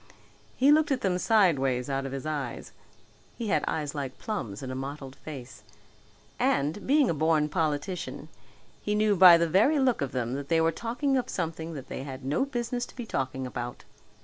He 0.57 0.71
looked 0.71 0.91
at 0.91 1.01
them 1.01 1.19
sideways 1.19 1.87
out 1.87 2.07
of 2.07 2.11
his 2.11 2.25
eyes 2.25 2.71
he 3.37 3.49
had 3.49 3.63
eyes 3.67 3.93
like 3.93 4.17
plums 4.17 4.63
in 4.63 4.71
a 4.71 4.75
mottled 4.75 5.15
face 5.17 5.61
and, 6.39 6.87
being 6.87 7.07
a 7.07 7.13
born 7.13 7.49
politician, 7.49 8.27
he 8.81 8.95
knew 8.95 9.15
by 9.15 9.37
the 9.37 9.47
very 9.47 9.77
look 9.77 10.01
of 10.01 10.11
them 10.11 10.33
that 10.33 10.47
they 10.49 10.59
were 10.59 10.71
talking 10.71 11.17
of 11.17 11.29
something 11.29 11.75
that 11.75 11.87
they 11.87 12.01
had 12.01 12.25
no 12.25 12.45
business 12.45 12.83
to 12.87 12.95
be 12.95 13.05
talking 13.05 13.45
about. 13.45 13.83